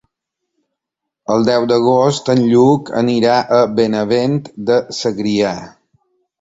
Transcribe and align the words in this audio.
El 1.35 1.45
deu 1.49 1.67
d'agost 1.73 2.33
en 2.35 2.41
Lluc 2.55 2.91
irà 3.19 3.37
a 3.61 3.61
Benavent 3.79 4.43
de 4.73 4.81
Segrià. 5.05 5.57